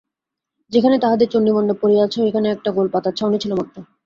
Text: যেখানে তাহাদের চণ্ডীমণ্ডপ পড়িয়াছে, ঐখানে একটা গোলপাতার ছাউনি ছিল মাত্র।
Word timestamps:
যেখানে 0.71 0.95
তাহাদের 0.99 1.27
চণ্ডীমণ্ডপ 1.27 1.77
পড়িয়াছে, 1.81 2.17
ঐখানে 2.21 2.47
একটা 2.51 2.69
গোলপাতার 2.71 3.13
ছাউনি 3.13 3.37
ছিল 3.39 3.51
মাত্র। 3.53 3.75